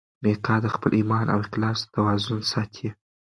میکا 0.23 0.55
د 0.63 0.67
خپل 0.75 0.91
ایمان 0.99 1.25
او 1.33 1.39
اخلاص 1.45 1.79
توازن 1.93 2.39
ساتي. 2.51 2.87